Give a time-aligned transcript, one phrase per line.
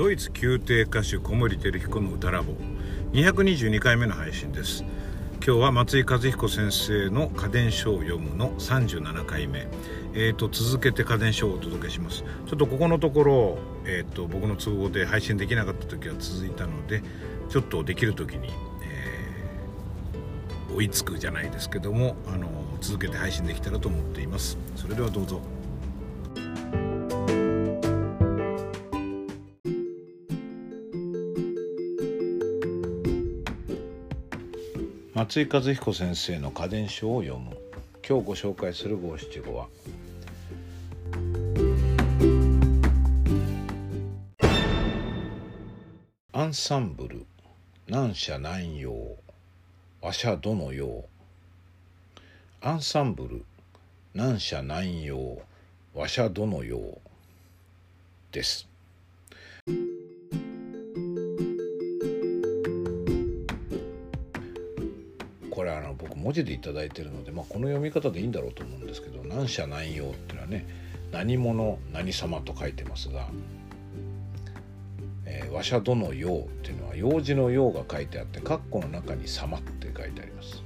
[0.00, 2.54] ドイツ宮廷歌手小森照彦の歌ラボ。
[3.12, 4.82] 222回目の配信です。
[5.44, 9.68] 今日は松井和彦先生の家電書を読むの37回目
[10.14, 12.24] えーと続けて家電書をお届けします。
[12.46, 17.02] ちょっとここのところ、えーと、僕の都合で配信できなかった時は続いたので
[17.50, 18.48] ちょっとできる時に、
[18.82, 22.48] えー、追いつくじゃないですけどもあの
[22.80, 24.56] 続けて配信できたらと思っています。
[24.76, 25.59] それではどうぞ。
[35.20, 37.54] 松井和彦先生の家電書を読む。
[38.08, 39.68] 今日ご紹介する五七五は。
[46.32, 47.26] アンサンブル。
[47.86, 48.94] 難者難用
[50.00, 51.04] わしゃどのよう
[52.62, 53.44] アンサンブル。
[54.14, 55.38] 難者難用
[55.94, 56.98] わしゃどのよう
[58.32, 58.66] です。
[66.00, 70.66] 僕文字で頂いてるので、まあ、この読み方でいいんだろうと思うんですけど「難者難用」っていうのはね
[71.12, 73.28] 「何者何様」と書いてますが
[75.26, 80.62] 「えー、わしゃどのよう」っていうのは用事の「よう」が書いてあって括弧の中に「様」って書いてあります。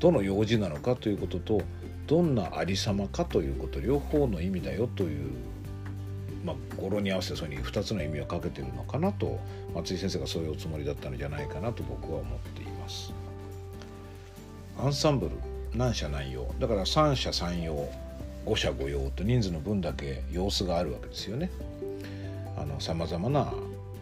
[0.00, 1.60] どの用事なのかということと
[2.06, 5.32] どんなありさまかということ両方の意味だよという
[6.44, 9.38] まあ、語呂に合わせてそういうふうに2つの意味をかけてるのかなと
[9.74, 13.12] 松井先生がそういうおつもりだったのじゃないかなと僕は思っています。
[14.80, 15.32] アンサンブル
[15.74, 17.88] 何社何用だから三社三用
[18.44, 21.50] 五社五用と人数の分だけ様子があるわけですよね。
[22.78, 23.52] さまざまな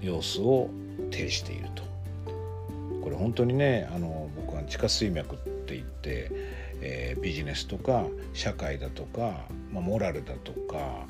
[0.02, 0.68] 様子を
[1.10, 1.82] 呈していると。
[3.02, 6.30] これ本当にねあの僕は地下水脈って言って、
[6.82, 8.04] えー、ビジネスとか
[8.34, 11.06] 社会だとか、まあ、モラルだとか、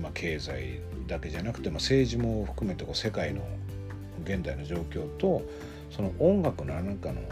[0.00, 3.42] まあ、経済だけじゃなくて、まあ、政治も含めてこう世界の
[4.24, 5.42] 現代の状況と
[5.90, 7.22] その音楽のなんかの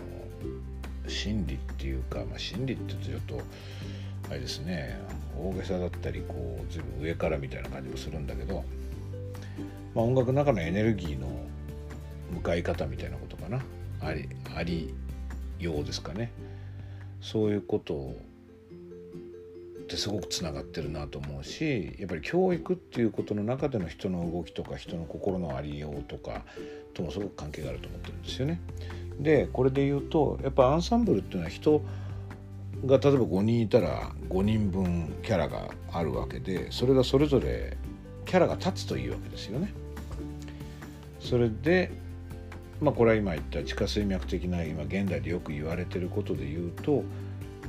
[1.09, 3.47] 心理っていうか、まあ、心理って言うとちょっと
[4.31, 4.99] あれですね
[5.39, 8.65] 大げさだったりこう随分上からみたいな感じもするんだけど、
[9.95, 11.29] まあ、音楽の中のエネルギーの
[12.33, 13.63] 向かい方みたいなことかな。
[14.01, 14.95] ありあり
[15.59, 16.31] ようですかね。
[17.21, 18.15] そういうこと
[19.87, 26.43] ってすごくつながってるなと思うしやっぱり教育っていうことの中での人の動きとか人の心のありようとか
[26.97, 28.61] ともすごく関係があると思ってるんですよね。
[29.21, 31.83] でこれで言うとやっぱアンサンブルっていうのは人
[32.85, 37.77] が例えば5人いたら5人分キャラがあるわけでそれがそれぞれ
[38.25, 39.73] キャラが立つというわけですよね。
[41.21, 41.91] それで
[42.81, 47.05] まあこれは今言った地下水脈的な今現代でよく言われてることで言うと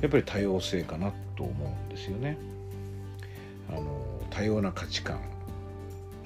[0.00, 2.38] やっぱり多様性かなと思うんですよね。
[3.70, 5.20] あの多様な価値観、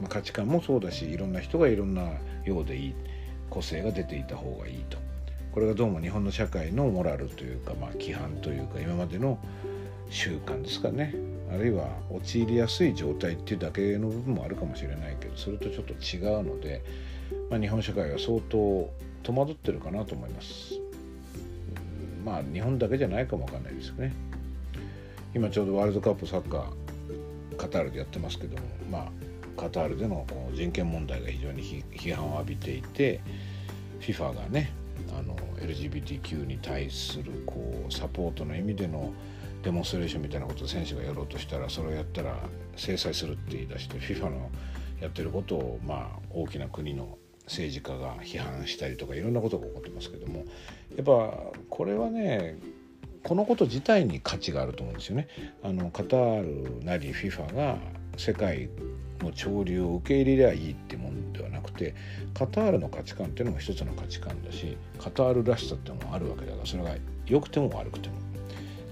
[0.02, 2.02] まあ、価値観もそうだしいろんな人がいろんな
[2.44, 2.94] ようでいい
[3.48, 4.98] 個性が出ていた方がいいと
[5.52, 9.38] これがどうも日本の社会のモラルというか、まあ、規範というか今までの
[10.10, 11.14] 習慣ですかね
[11.52, 16.82] あるいは陥りやすい状態っていうだけの部分もあるかもしれないけどそれとちょっと違うので、
[17.48, 18.90] まあ、日本社会は相当
[19.22, 20.74] 戸惑ってるかなと思います。
[22.24, 24.12] まあ日本だけじゃないかもわかんないですよね。
[25.34, 29.12] 今ちょうどワールドカップサッカーカタールでやってますけどもまあ
[29.56, 33.20] カタールでの人権問題が非常に批判を浴びていて
[34.00, 34.72] FIFA がね
[35.16, 39.12] あの LGBTQ に対するこうサポートの意味での
[39.62, 42.36] デモンストレーションみたいなことを選手がやろうとしたらそれをやったら
[42.76, 44.50] 制裁するって言い出して FIFA の
[45.00, 50.44] やってることをまあ大きな国の政治家が批判したりとかいろんなことが起こってますけども
[50.96, 51.36] やっぱ
[51.68, 52.58] これはね
[53.22, 55.28] このこと自体に価値があると思うんですよね。
[55.62, 57.78] あのカタールなり FIFA が
[58.16, 58.68] 世界
[59.22, 61.94] の潮流を受け入れりゃいいってもんではなくて
[62.34, 66.94] カタールの価値観っていうのも一つの価値観だしカタールらしさっていうのもあるわけだからそれが
[67.26, 68.16] 良くても悪くても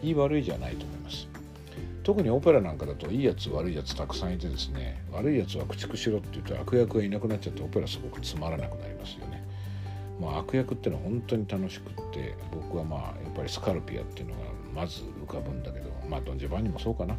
[0.03, 1.29] いい悪いじゃないと思います。
[2.03, 9.45] 特にオペラなんかだといいやつ悪いやつたくさんいてですね悪いやつは駆逐しろって言うと悪役がいなくなっちゃってオペラすごくつまらなくなりますよね。
[10.21, 14.41] まあ、悪役っていうのは本当に楽しくって僕はまあやっぱりスカルピアっていうのが
[14.75, 17.17] まず浮かぶんだけどまあドン・ジェバンニもそうかな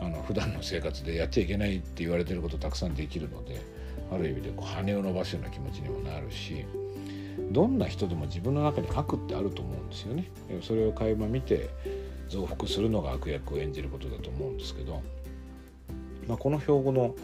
[0.00, 3.60] あの普段の生活でやっちゃいけないって言われてることたくさんできるので
[4.12, 6.64] ある意味でこう羽を伸ばすような気持ちにもなるし
[7.50, 10.30] どんな人でも自分の中に核ってあると思うんですよね。
[10.62, 11.70] それを垣間見て
[12.28, 15.02] 増幅するのが悪役を演じることだと思うんですけど、
[16.26, 17.14] まあ、この標語の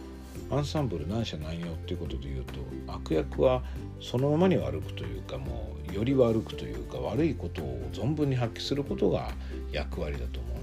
[0.50, 2.54] アンサンブル何社何用っていうことで言うと
[2.86, 3.62] 悪役は
[4.00, 9.30] そのままに悪くというかもうより悪くというか悪いことを存分に発揮することが
[9.72, 10.53] 役割だと思う。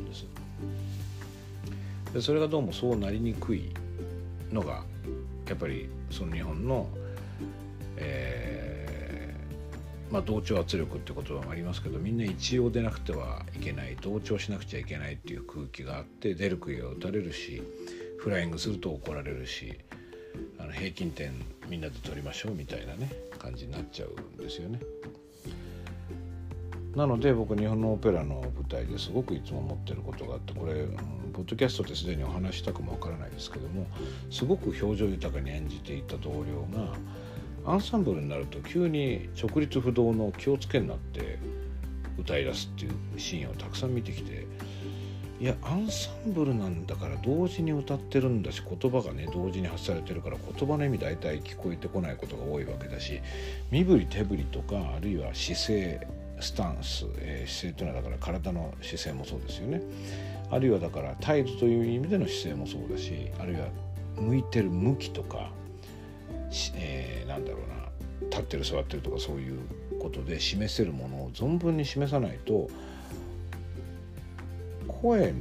[2.14, 3.72] でそれがどうもそうなりにくい
[4.52, 4.84] のが
[5.48, 6.88] やっぱりその日本の、
[7.98, 17.64] えーまあ、同調圧力って言葉もありますけどみんな一応出なくてはいけない同調しなくちゃいけないっていう空気があって出る杭は打たれるし
[18.18, 19.74] フライングすると怒られるし
[20.60, 21.34] あの平均点
[21.70, 23.10] みんなで取りましょうみたいなね
[23.40, 24.80] 感じになっちゃうんですよね。
[26.96, 30.98] なので僕日本のオペラの舞台ですごくいつも思ってることがあってこれ、うん、
[31.32, 33.88] ポッドキャストですでにお話したかもわからないですけども
[34.30, 36.96] すごく表情豊かに演じていた同僚が
[37.66, 41.40] アンサンブルになると急に直立不動の気をつけになって
[42.18, 44.46] 歌い出すっていうシーンをたくさん見てきて
[45.40, 53.22] いやアンサンブルなんだから同時に歌ってるんだし言葉がね同時に発されてるから言葉の意味大体聞こえてこないことが多いわけだし
[53.72, 56.08] 身振り手振りとかあるいは姿勢
[56.40, 59.82] スタンス、えー、姿勢というのはだから体の姿勢もそうですよね。
[60.52, 63.68] あるいはだから態度という意味での姿勢もそうだしあるいは
[64.18, 65.50] 向いてる向きとか、
[66.76, 69.60] えー、なんだろうな立ってる座ってるとかそういう
[70.00, 72.70] ことで示せるものを存分に示さないと
[74.88, 75.34] 声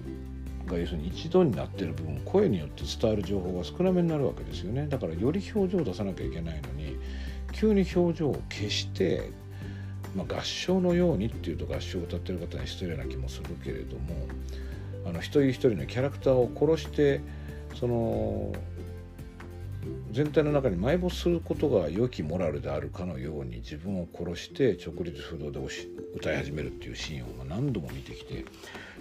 [0.66, 4.86] が要するに一度になってる部分声によって伝わる情報が少なめになるわけですよね。
[4.86, 6.96] だからより表情を出さなきゃいけないのに
[7.52, 9.30] 急に表情を消して
[10.14, 14.26] まあ、合唱のようにっていうと合唱を歌ってる方に失礼な気もするけれども
[15.06, 17.20] あの一人一人のキャラクターを殺して
[17.74, 18.52] その
[20.12, 25.60] 全体の中に埋没することが良きモラルであるかのように自分を殺して直立不動で
[26.16, 28.44] 歌い始めるっていうシーンを何度も見てきてい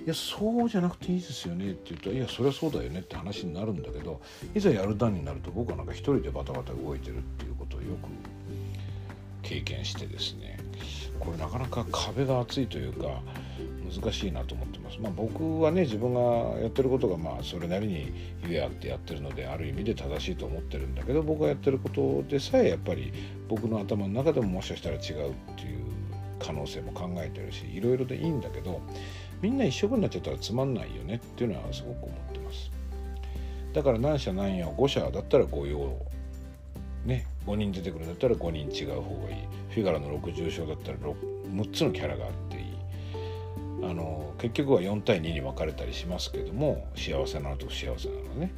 [0.06, 4.22] やそうじゃなくていいですよねって言うといやそりゃそうだよねって話になるんだけど
[4.56, 8.10] いざやる段になると僕はなんか一人でバタバタ動いてるっていうことをよく
[9.42, 10.60] 経験してですね。
[11.20, 13.22] これなかなか壁が厚いというか
[13.90, 15.00] 難しいなと思ってます。
[15.00, 16.22] まあ、僕はね自分が
[16.60, 18.14] やってることがまあそれなりに
[18.48, 23.12] ゆえあってやってるのである意味で正しいと思ってるんだけど僕がやってることでさえやっぱり
[23.48, 24.98] 僕の頭の中でももしかしたら違
[25.28, 25.86] うっていう
[26.40, 28.82] 可能性も考えてるしいろいろでいいんだけど
[29.42, 32.72] みんな一色になっちゃったらつまんないよねっていうのはすごく思ってます。
[33.74, 35.96] だから何社何用5社だったら5用
[37.06, 39.36] ね5人出てくるんだったら5人違う方がいい
[39.70, 41.16] フィガロの60章だったら 6,
[41.54, 42.49] 6つのキャラがあっていい
[43.90, 48.52] あの結局は4対2に分かれたりしますけども幸せなのと不幸せなのね。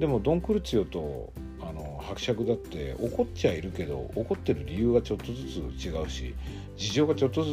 [0.00, 1.30] でもドン・クルツィオと
[1.60, 6.34] あの伯爵だって怒っちゃいるけど怒ってる理由がちょっとずつ違うし
[6.78, 7.50] 事情がちょっとず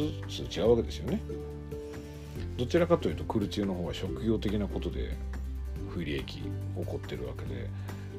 [0.48, 1.20] つ違うわけですよね。
[2.56, 5.14] どちらかというとクルツィオの方は職業的なことで
[5.90, 6.42] 不利益起
[6.86, 7.68] こってるわけで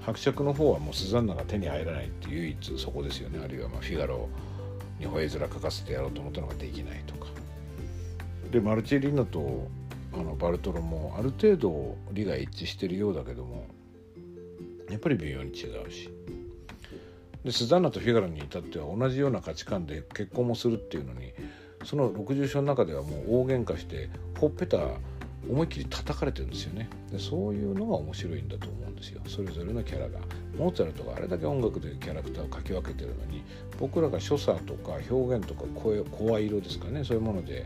[0.01, 3.39] 伯爵の方はもうスザンナが手に入らないって唯一そこですよね。
[3.43, 4.29] あるいはまフィガロ
[4.99, 7.46] に吠え面書かせてやろうと思ったのができないとか。
[8.51, 9.67] でマルチェリーナと
[10.13, 13.67] あのバルトロもある程度利が一致してるようだけども
[14.89, 16.09] やっぱり微妙に違うし。
[17.43, 21.31] でスザンナとフィガロに至っては同じような価値観で結婚もするっていうのに
[21.85, 24.79] その60章の中ではもう大喧嘩してほっぺた
[25.49, 26.89] 思いっきり叩かれてるんですよね。
[27.11, 29.21] でそういうのが面白いんだと思うんですよ。
[29.27, 30.19] それぞれのキャラが。
[30.57, 33.43] モーツァルトがあれだけ音楽でキャラクターを描き分けてるのに
[33.79, 37.65] 僕らが所作とか表現とか声声色ですかねそういうもので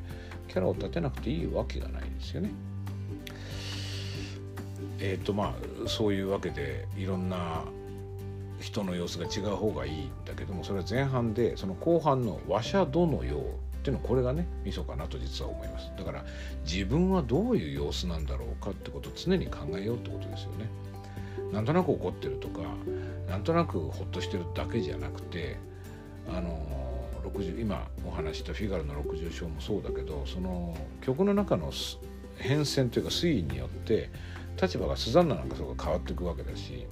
[0.52, 2.52] キャラを立てなくていいわけがないですよね。
[5.00, 5.56] えっ、ー、とま
[5.86, 7.64] あそういうわけでいろんな
[8.60, 13.42] 人の様子が違う方がいいんだけどもそれは前半でその後半の「話者どのよう」
[13.80, 15.90] っていうのはこれがねミソかなと実は思います。
[15.98, 16.26] だから
[16.66, 20.70] 自分はどういう様子なんだろうかってことを常に考えようってことですよね。
[21.54, 22.60] なんとなく怒ってるとか
[23.30, 25.56] なんとなくほっとしてるだけじゃなくて
[26.30, 26.91] あの
[27.22, 31.72] 60今お話したフィガロの60章もそうだけどその曲の中の
[32.38, 34.10] 変遷というか推移によって
[34.62, 36.86] 立場がスザンナなんかそうが変わっていくわけだし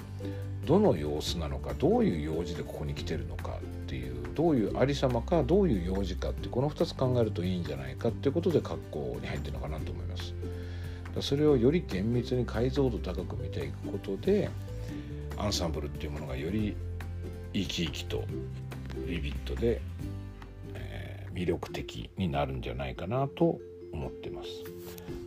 [0.66, 10.34] どの様子なのかどういう用事でここに来てるのかっていうどういうありさまかどういう用事かってこの2つ考えるといいんじゃないかっていうことで格好に入ってるのかなと思います。
[11.22, 14.50] それをより厳密に解像度高く見ていくことで
[15.38, 16.76] アンサンブルっていうものがより
[17.54, 18.24] 生き生きと
[19.08, 19.82] ビビッドで、
[21.40, 23.60] 魅力的になるんじゃないかなと
[23.94, 24.50] 思ってます。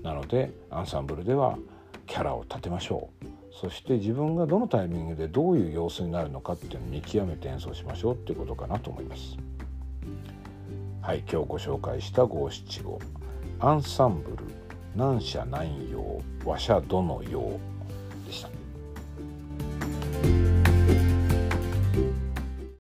[0.02, 1.58] なのでアンサンブルでは
[2.06, 3.26] キャラを立てましょう。
[3.54, 9.38] そして自分がどのタイミングでどういう様子になるのかっていうのを見極めて演奏しましょうっていうことかなと思います。
[11.00, 12.98] はい今日ご紹介した五七五
[13.60, 14.44] アンサンブル
[14.94, 17.58] 難者難用話者どの用
[18.26, 18.61] でした。